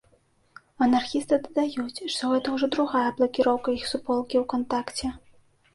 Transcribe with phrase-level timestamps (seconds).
[0.85, 5.15] Анархісты дадаюць, што гэта ўжо другая блакіроўка іх суполкі ўкантакце.